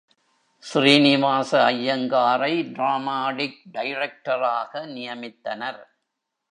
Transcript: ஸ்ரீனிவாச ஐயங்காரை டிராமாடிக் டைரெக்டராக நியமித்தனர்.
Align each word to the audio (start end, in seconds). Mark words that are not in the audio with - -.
ஸ்ரீனிவாச 0.63 1.51
ஐயங்காரை 1.65 2.53
டிராமாடிக் 2.75 3.61
டைரெக்டராக 3.75 4.85
நியமித்தனர். 4.97 5.81